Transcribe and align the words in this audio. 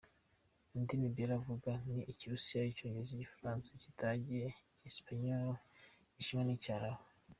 Indimi 0.77 1.07
Bella 1.15 1.33
avuga 1.39 1.69
ni 1.91 2.01
Ikirusiya, 2.11 2.69
Icyongereza, 2.71 3.11
Igifaransa, 3.13 3.69
Ikidage, 3.77 4.41
Icyesipanyolo, 4.75 5.53
Igishinwa 6.09 6.43
n’icyarabu. 6.45 7.01